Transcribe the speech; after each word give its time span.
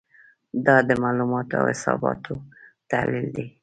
دا 0.65 0.75
د 0.87 0.89
معلوماتو 1.03 1.53
او 1.59 1.65
حساباتو 1.71 2.33
تحلیل 2.91 3.27
دی. 3.35 3.45